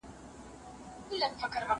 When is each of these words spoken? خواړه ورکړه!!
خواړه 1.07 1.27
ورکړه!! 1.39 1.65